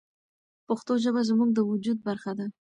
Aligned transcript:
پښتو 0.67 0.93
ژبه 1.03 1.21
زموږ 1.29 1.49
د 1.53 1.59
وجود 1.71 1.97
برخه 2.07 2.31
ده. 2.39 2.45